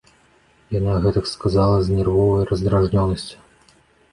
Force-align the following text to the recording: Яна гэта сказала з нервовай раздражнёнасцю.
Яна 0.75 0.95
гэта 1.03 1.21
сказала 1.33 1.75
з 1.89 1.99
нервовай 1.99 2.43
раздражнёнасцю. 2.53 3.37